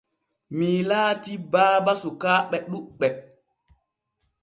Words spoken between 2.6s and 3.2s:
ɗuɓɓe.